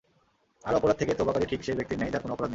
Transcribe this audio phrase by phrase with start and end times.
[0.67, 2.49] আর অপরাধ থেকে তাওবাকারী ঠিক সে ব্যক্তির ন্যায়, যার কোন অপরাধ নেই।